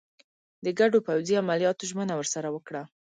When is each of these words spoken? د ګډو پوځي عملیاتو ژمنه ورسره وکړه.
د 0.65 0.67
ګډو 0.79 0.99
پوځي 1.07 1.33
عملیاتو 1.41 1.87
ژمنه 1.89 2.13
ورسره 2.17 2.47
وکړه. 2.51 2.83